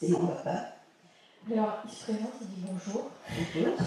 [0.00, 0.66] C'est mon papa.
[1.52, 3.10] Alors, il se présente, il dit bonjour.
[3.28, 3.74] Bonjour.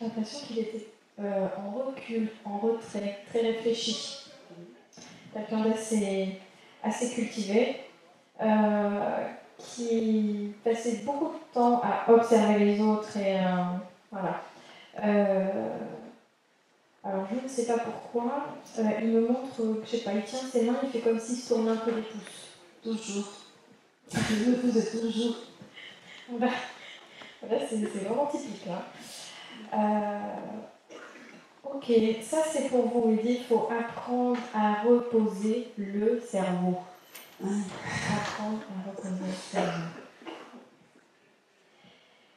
[0.00, 0.88] J'ai l'impression qu'il était
[1.20, 4.24] euh, en recul, en retrait, très réfléchi.
[5.32, 6.40] Quelqu'un d'assez
[6.82, 7.76] assez cultivé,
[8.40, 13.76] euh, qui passait beaucoup de temps à observer les autres et euh,
[14.10, 14.42] voilà.
[17.04, 18.46] Alors je ne sais pas pourquoi,
[19.00, 21.48] il me montre, je sais pas, il tient ses mains, il fait comme s'il se
[21.54, 22.48] tournait un peu les pouces.
[22.82, 23.41] Toujours.
[24.12, 25.36] Toujours.
[26.28, 28.84] Voilà, c'est vraiment typique là.
[29.74, 30.54] Euh,
[31.64, 33.10] ok, ça c'est pour vous.
[33.10, 36.78] Il dit qu'il faut apprendre à reposer le cerveau.
[37.42, 39.88] Apprendre à reposer le cerveau.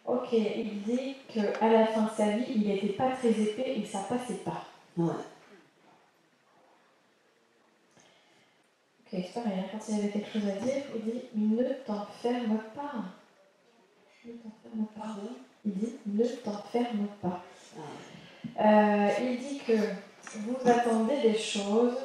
[0.06, 3.86] Ok, il dit qu'à la fin de sa vie, il n'était pas très épais et
[3.86, 4.64] ça passait pas.
[4.98, 5.14] Ouais.
[9.12, 13.04] Quand il avait quelque chose à dire, il dit ne t'enferme pas.
[14.26, 15.16] Ne t'enferme pas.
[15.66, 17.42] Il dit ne t'enferme pas.
[17.78, 17.82] Ah,
[18.66, 19.74] Euh, il dit que
[20.40, 21.98] vous attendez des choses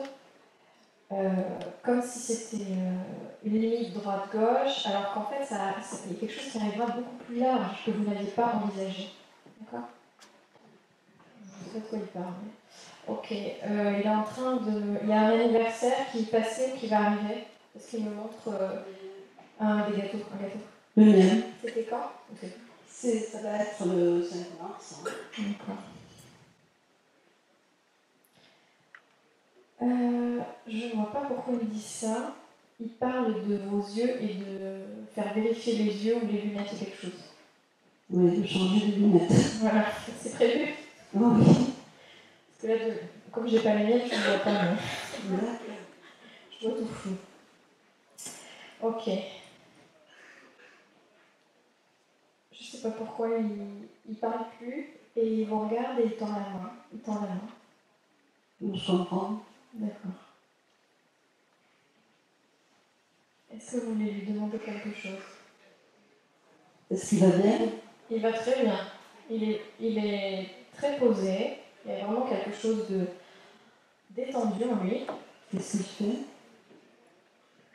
[1.13, 1.33] euh,
[1.83, 3.03] comme si c'était euh,
[3.45, 5.75] une limite droite-gauche, alors qu'en fait, ça-
[6.07, 9.11] il y a quelque chose qui arrivera beaucoup plus large que vous n'aviez pas envisagé.
[9.61, 9.89] D'accord?
[11.67, 12.33] Je sais de quoi il parle.
[13.11, 14.99] Ok, euh, il est en train de.
[15.03, 17.43] Il y a un anniversaire qui est passé, qui va arriver,
[17.75, 18.77] parce qu'il me montre euh,
[19.59, 20.19] un des gâteaux.
[20.33, 20.61] Un gâteau.
[20.97, 21.43] Le mien.
[21.61, 22.13] C'était quand?
[22.31, 22.49] Ok.
[22.89, 25.01] C'est, ça va être le 5 mars.
[25.05, 25.11] hein.
[25.39, 25.83] D'accord.
[29.83, 30.39] Euh,
[30.69, 32.37] je ne vois pas pourquoi il dit ça.
[32.81, 34.83] Il parle de vos yeux et de
[35.15, 37.21] faire vérifier les yeux ou les lunettes ou quelque chose.
[38.11, 39.33] Oui, de changer de lunettes.
[39.61, 39.85] Voilà,
[40.23, 40.75] c'est prévu.
[41.15, 41.70] Oui.
[42.63, 42.75] Là,
[43.33, 44.61] comme j'ai pas les miennes, je ne vois pas.
[46.61, 47.17] Je vois tout flou.
[48.83, 49.09] Ok.
[52.53, 56.27] Je sais pas pourquoi il, il parle plus et il vous regarde et il tend
[56.27, 56.73] la main.
[56.93, 57.49] Il tend la main.
[58.63, 59.41] On.
[59.75, 60.11] D'accord.
[63.53, 65.19] Est-ce que vous voulez lui demander quelque chose?
[66.91, 67.59] Est-ce qu'il va bien
[68.11, 68.79] Il va très bien.
[69.31, 71.59] Il est, il est très posé.
[71.85, 73.07] Il y a vraiment quelque chose de
[74.11, 75.07] détendu en lui.
[75.51, 76.19] Qu'est-ce qu'il fait?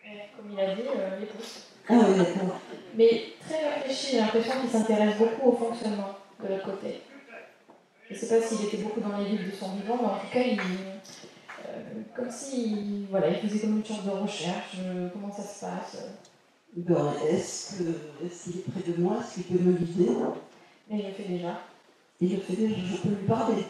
[0.06, 1.68] Et comme il a dit, euh, les pouces.
[1.90, 2.60] Ah oui, d'accord.
[2.96, 7.02] Mais très réfléchi, j'ai l'impression qu'il s'intéresse beaucoup au fonctionnement de l'autre côté.
[8.10, 10.20] Je ne sais pas s'il était beaucoup dans les livres de son vivant, mais en
[10.20, 15.10] tout cas, il, euh, comme si voilà, il faisait comme une sorte de recherche, euh,
[15.12, 15.98] comment ça se passe.
[16.02, 16.10] euh.
[16.78, 20.12] Bon, est-ce, qu'il est près de moi Est-ce qu'il peut me guider?
[20.90, 21.62] Mais il le fait déjà.
[22.22, 23.64] Il le fait déjà, je peux lui parler.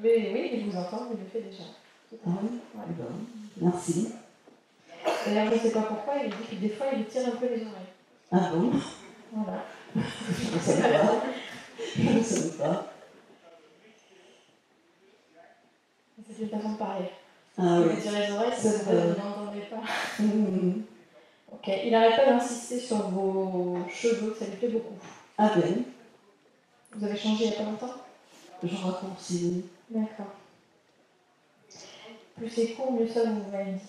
[0.00, 1.64] Mais oui, il vous entend, il le fait déjà.
[2.26, 2.84] Ah Ouais.
[2.98, 3.04] Bon,
[3.60, 4.08] merci.
[5.26, 7.36] D'ailleurs, je ne sais pas pourquoi, il dit que des fois, il lui tire un
[7.36, 7.92] peu les oreilles.
[8.30, 8.70] Ah bon?
[9.32, 9.64] Voilà.
[9.94, 11.22] Je ne savais pas.
[11.96, 12.86] Je ne savais pas.
[16.34, 17.06] C'est une façon de parler.
[17.58, 17.94] Ah il oui.
[17.94, 18.60] lui tire les oreilles, vrai.
[18.60, 19.82] que vous n'entendez pas.
[20.20, 20.82] Hum.
[21.52, 24.94] Ok, il n'arrête pas d'insister sur vos cheveux, ça lui plaît beaucoup.
[25.36, 25.84] Ah ben,
[26.96, 27.94] Vous avez changé il n'y a pas longtemps?
[28.64, 29.64] Je raccourcis.
[29.92, 30.32] D'accord.
[32.36, 33.82] Plus c'est court, mieux ça vous dit.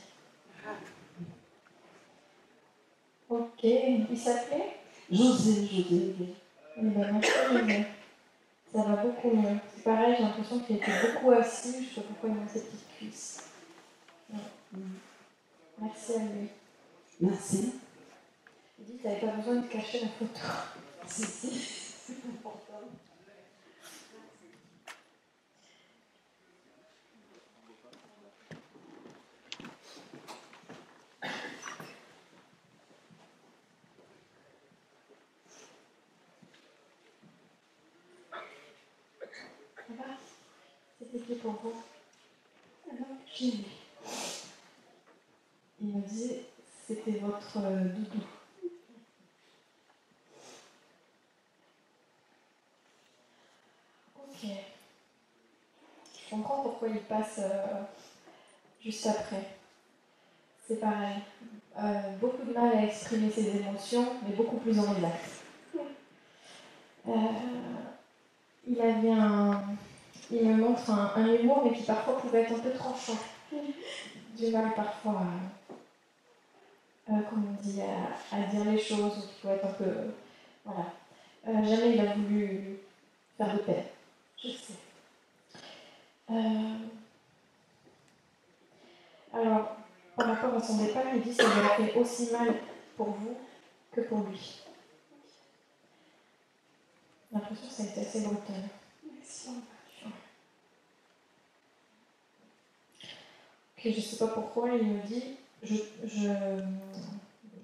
[3.30, 6.16] Ok, il s'appelait José, José.
[6.78, 7.86] Eh ben, merci, José.
[8.74, 9.58] Ça va beaucoup mieux.
[9.74, 12.52] C'est pareil, j'ai l'impression qu'il était beaucoup assis, je ne sais pas pourquoi il a
[12.52, 13.44] ses petites cuisses.
[14.30, 14.80] Ouais.
[15.82, 16.50] Merci à lui.
[17.22, 17.76] Merci.
[18.78, 20.42] Il dit que tu n'avais pas besoin de cacher la photo.
[21.08, 21.48] Si, si,
[22.08, 22.90] c'est important.
[39.90, 40.04] Va
[41.00, 41.84] C'était pour vous
[42.90, 43.64] Alors, j'ai lu.
[45.82, 46.32] Il me dit
[46.88, 48.24] c'était votre euh, doudou.
[54.18, 54.50] Ok.
[56.16, 57.84] Je comprends pourquoi il passe euh,
[58.82, 59.58] juste après.
[60.66, 61.18] C'est pareil.
[61.78, 65.44] Euh, beaucoup de mal à exprimer ses émotions, mais beaucoup plus en relax.
[68.68, 69.62] Il avait un.
[70.32, 73.18] Il me montre un, humour, mais qui parfois pouvait être un peu tranchant.
[73.52, 75.22] Du mal parfois
[77.08, 79.92] à, à, comment on dit, à, dire les choses, ou qui pouvait être un peu.
[80.66, 80.86] Voilà.
[81.48, 82.80] Euh, jamais il a voulu
[83.38, 83.84] faire de peine.
[84.42, 84.74] Je sais.
[86.32, 86.78] Euh,
[89.34, 89.78] alors,
[90.16, 92.56] par rapport à son départ, il dit ça lui a fait aussi mal
[92.96, 93.38] pour vous
[93.92, 94.64] que pour lui.
[97.34, 98.62] L'impression que ça a été assez brutal.
[99.04, 99.50] Merci.
[103.76, 105.76] Ok, je sais pas pourquoi, il me dit, je,
[106.06, 106.30] je,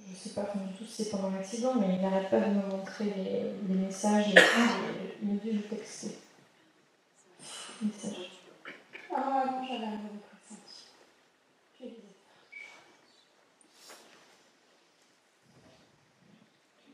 [0.10, 2.64] je sais pas du tout si c'est pendant l'accident, mais il n'arrête pas de me
[2.64, 6.18] montrer les, les messages et, et il me dit de texter.
[7.82, 8.32] Message.
[9.16, 10.88] Ah non, j'avais un mauvais pressenti.
[11.80, 11.86] Je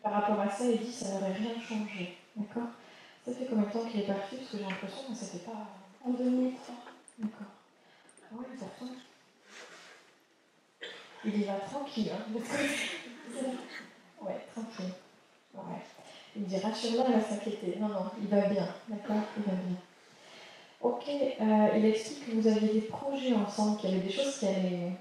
[0.03, 2.17] Par rapport à ça, il dit ça n'aurait rien changé.
[2.35, 2.69] D'accord
[3.25, 5.45] Ça fait combien de temps qu'il est parti Parce que j'ai l'impression que ça fait
[5.45, 5.67] pas.
[6.05, 6.75] En 2003.
[7.19, 7.47] D'accord.
[8.23, 8.93] Ah ouais, pourtant.
[11.23, 12.39] Il y va tranquille, hein.
[14.21, 14.93] Ouais, tranquille.
[15.53, 15.61] Ouais.
[16.35, 17.77] Il dit rassure-la, elle va s'inquiéter.
[17.79, 18.67] Non, non, il va bien.
[18.89, 19.77] D'accord Il va bien.
[20.81, 24.37] Ok, euh, il explique que vous aviez des projets ensemble, qu'il y avait des choses
[24.37, 24.91] qui allaient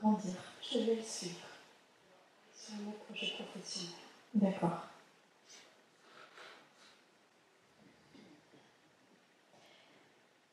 [0.00, 0.32] grandir.
[0.62, 1.36] Je vais le suivre.
[2.54, 3.92] Sur mon projet professionnel.
[4.34, 4.86] D'accord.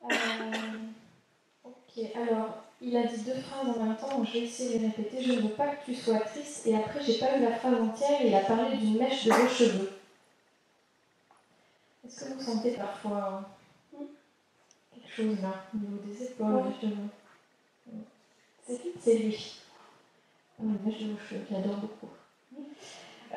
[0.02, 4.84] Ok, alors, il a dit deux phrases en même temps, donc je vais essayer de
[4.84, 5.22] les répéter.
[5.22, 6.66] Je ne veux pas que tu sois triste.
[6.66, 9.32] Et après, j'ai pas eu la phrase entière et il a parlé d'une mèche de
[9.32, 9.90] vos cheveux.
[12.06, 13.42] Est-ce que vous sentez parfois
[13.92, 14.04] Hmm.
[14.94, 16.62] quelque chose là, au niveau des épaules, Ouais.
[16.62, 17.08] des cheveux
[18.66, 18.88] C'est qui?
[18.98, 19.56] C'est lui.
[20.62, 22.08] Une mèche de vos cheveux, je l'adore beaucoup.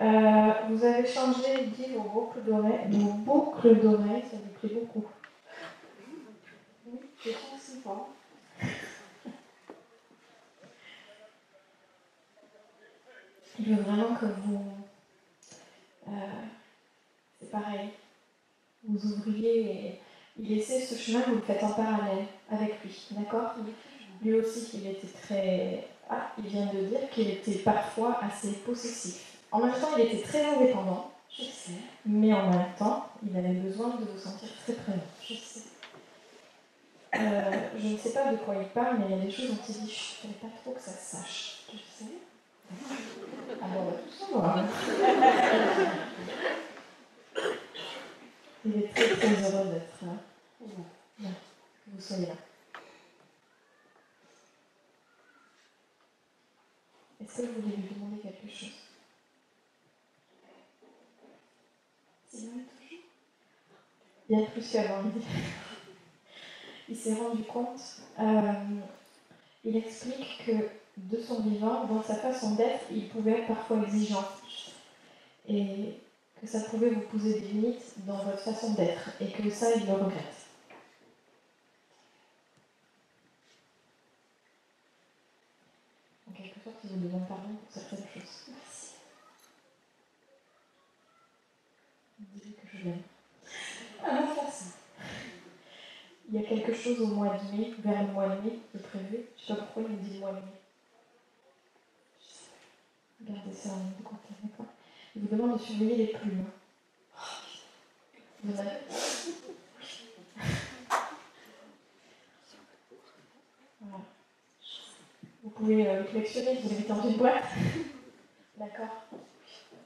[0.02, 2.88] Euh, vous avez changé, dit, vos boucles d'oreilles.
[2.92, 5.06] Vos boucles d'oreilles, ça vous plaît beaucoup.
[7.24, 8.10] J'ai 36 ans.
[13.60, 14.74] Il veut vraiment que vous.
[16.08, 16.12] euh,
[17.40, 17.90] c'est pareil.
[18.84, 20.00] Vous ouvriez et
[20.38, 23.54] il essaie ce chemin, vous le faites en parallèle avec lui, d'accord?
[24.22, 25.88] Lui aussi, il était très.
[26.10, 29.38] Ah, il vient de dire qu'il était parfois assez possessif.
[29.52, 31.72] En même temps, il était très indépendant, Je sais,
[32.06, 35.00] mais en même temps, il avait besoin de vous sentir très présent.
[35.22, 35.62] je sais.
[37.16, 39.50] Euh, je ne sais pas de quoi il parle, mais il y a des choses
[39.50, 41.64] dont il dit il ne pas trop que ça se sache.
[41.72, 42.12] Je sais.
[43.62, 44.66] Ah bon, on va tout savoir.
[48.66, 50.16] Il est très très heureux d'être là,
[50.60, 50.66] que
[51.88, 52.34] vous soyez là.
[57.22, 58.80] Est-ce que vous voulez lui demander quelque chose?
[64.30, 65.28] Il y a plus qu'avant, il dit.
[66.90, 67.80] Il s'est rendu compte,
[68.20, 68.54] euh,
[69.64, 70.52] il explique que
[70.98, 74.28] de son vivant, dans sa façon d'être, il pouvait être parfois exigeant.
[75.48, 76.00] Et
[76.40, 79.10] que ça pouvait vous poser des limites dans votre façon d'être.
[79.22, 80.46] Et que ça, il le regrette.
[86.30, 88.46] En quelque sorte, il vous demande pardon pour certaines choses.
[88.50, 88.94] Merci.
[92.62, 92.90] Que je.
[94.02, 94.66] On va faire ça.
[96.34, 98.80] Il y a quelque chose au mois de mai, vers le mois de mai, de
[98.80, 99.20] prévu.
[99.38, 100.42] Je sais pas pourquoi il me dit le mois de mai.
[103.22, 104.66] Gardez ça en côté, d'accord
[105.16, 106.46] Il vous demande de surveiller les plumes.
[108.44, 108.70] Vous avez-
[113.82, 114.04] Voilà.
[115.44, 117.44] Vous pouvez euh, le collectionner, vous le mettez dans une boîte.
[118.58, 119.04] D'accord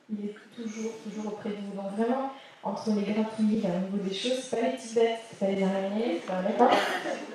[0.09, 1.73] Il est toujours, toujours auprès de vous.
[1.73, 2.31] Donc vraiment,
[2.67, 5.51] entre les gratouillis là, au niveau des choses, c'est pas les petites bêtes, c'est pas
[5.51, 6.71] les araignées, c'est pas d'accord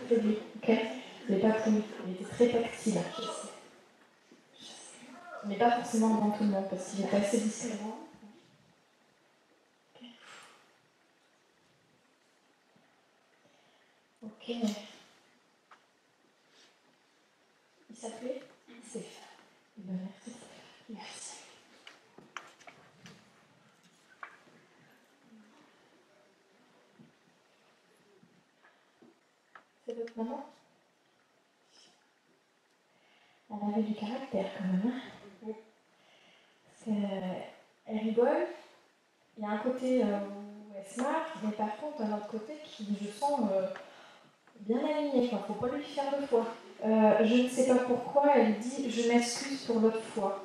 [0.09, 0.71] C'est lui, ok
[1.29, 1.71] Il n'est pas pris,
[2.07, 3.01] il était très tactile.
[3.19, 3.49] Je sais.
[5.47, 7.39] Mais pas forcément devant tout le monde, parce qu'il est assez
[7.83, 7.95] bon.
[14.25, 14.49] Ok.
[17.91, 18.43] Il s'appelait
[19.79, 20.39] ben, merci.
[20.91, 21.37] Merci.
[29.85, 30.45] C'est votre maman
[33.51, 34.93] Elle avait du caractère quand même.
[34.95, 35.53] Hein
[36.89, 37.35] euh,
[37.87, 38.47] elle rigole.
[39.37, 42.27] Il y a un côté euh, où elle se marre, mais par contre, un autre
[42.29, 43.67] côté qui, je sens, euh,
[44.61, 45.29] bien aligné.
[45.31, 46.47] Il ne faut pas lui faire deux fois.
[46.85, 50.45] Euh, je ne sais pas pourquoi elle dit Je m'excuse pour l'autre fois.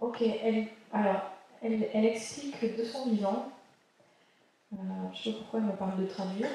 [0.00, 1.30] Ok, elle, alors,
[1.62, 3.46] elle, elle explique que de son vivant,
[4.72, 4.76] euh,
[5.12, 6.48] je ne sais pas pourquoi elle me parle de traduire.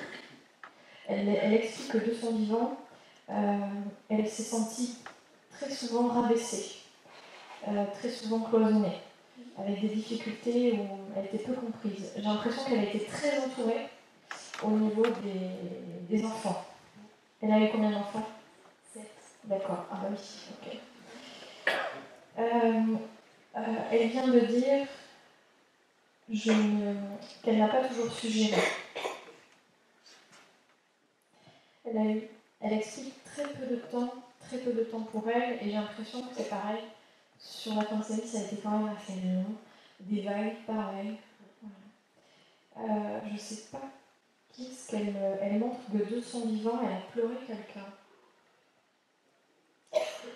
[1.07, 2.77] Elle, elle explique que de son vivant,
[3.29, 3.57] euh,
[4.09, 4.97] elle s'est sentie
[5.51, 6.77] très souvent rabaissée,
[7.67, 9.01] euh, très souvent cloisonnée,
[9.57, 12.11] avec des difficultés où elle était peu comprise.
[12.15, 13.89] J'ai l'impression qu'elle a été très entourée
[14.63, 16.63] au niveau des, des enfants.
[17.41, 18.27] Elle avait combien d'enfants?
[18.93, 19.11] Sept.
[19.45, 20.17] D'accord, ah bah oui,
[20.61, 20.79] ok.
[23.91, 24.87] Elle vient de dire
[26.29, 26.51] je
[27.43, 28.61] qu'elle n'a pas toujours su gérer.
[31.85, 32.01] Elle, a
[32.61, 36.21] elle explique très peu de temps, très peu de temps pour elle, et j'ai l'impression
[36.21, 36.83] que c'est pareil.
[37.37, 39.55] Sur la fin ça a été quand même assez long.
[39.99, 41.17] Des vagues, pareil.
[42.77, 43.81] Euh, je ne sais pas
[44.55, 47.85] qu'est-ce qu'elle elle montre que de son vivant, elle a pleuré quelqu'un.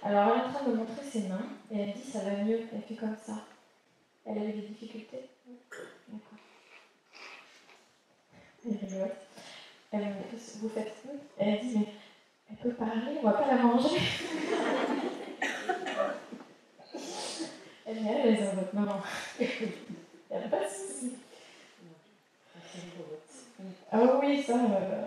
[0.03, 2.61] Alors elle est en train de montrer ses mains et elle dit ça va mieux,
[2.73, 3.45] elle fait comme ça.
[4.25, 5.85] Elle a eu des difficultés D'accord.
[8.65, 9.11] Elle.
[9.91, 10.13] Elle,
[10.59, 10.93] vous faites
[11.37, 11.87] Elle dit mais
[12.49, 13.97] elle peut parler, on va pas la manger.
[17.85, 19.01] elle dit elle est votre maman.
[19.39, 19.47] Il
[20.31, 21.13] n'y a pas de souci.
[23.89, 25.05] Ah oui, ça, euh,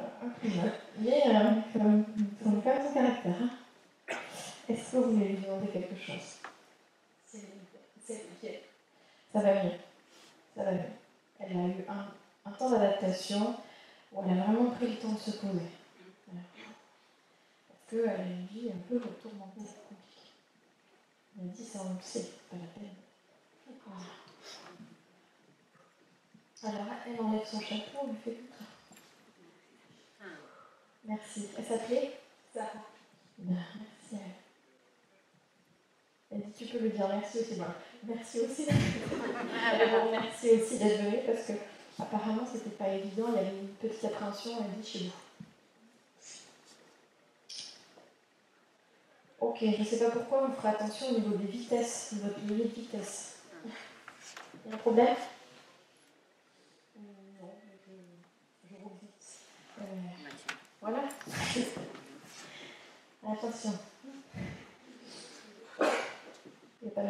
[0.99, 2.01] Mais euh,
[2.43, 3.35] son caractère.
[3.43, 3.51] Hein.
[4.69, 6.39] Est-ce que vous voulez lui demander quelque chose?
[7.27, 8.23] C'est
[9.33, 9.90] Ça va mieux.
[10.65, 10.79] Mieux.
[11.39, 13.57] Elle a eu un, temps d'adaptation
[14.13, 15.71] où elle a vraiment pris le temps de se poser.
[17.69, 20.31] Parce qu'elle a une vie un peu tourmentée, c'est compliqué.
[21.39, 22.95] Elle a dit ça, on le sait, pas la peine.
[26.63, 28.65] Alors, elle enlève son chapeau, on lui fait tout ça.
[31.05, 31.49] Merci.
[31.57, 32.21] Elle s'appelait
[32.53, 32.69] Sarah.
[33.39, 34.33] Merci à elle.
[36.31, 37.55] Elle dit, tu peux lui dire merci aussi.
[37.55, 37.65] Bon,
[38.05, 38.77] merci aussi d'être
[40.11, 41.53] merci aussi d'être venu parce que
[42.01, 45.13] apparemment c'était pas évident, il y avait une petite appréhension, elle dit chez vous.
[49.41, 52.39] Ok, je ne sais pas pourquoi on fera attention au niveau des vitesses, de votre
[52.41, 53.37] niveau de vitesse.
[54.65, 55.17] Il y a un problème?
[56.97, 57.53] Non,
[57.87, 57.93] je,
[58.69, 59.27] je roule vite.
[59.81, 59.85] Euh,
[60.81, 61.03] voilà.
[63.33, 63.73] Attention.
[66.83, 67.03] Il n'y a